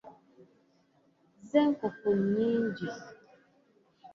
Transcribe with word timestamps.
Ze 1.49 1.61
nkofu 1.71 2.07
enyingi. 2.17 2.87